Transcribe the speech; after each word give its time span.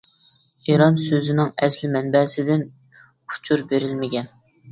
ئىران 0.67 0.95
سۆزىنىڭ 1.01 1.51
ئەسلى 1.67 1.91
مەنبەسىدىن 1.97 2.65
ئۇچۇر 3.35 3.65
بېرىلمىگەن. 3.75 4.35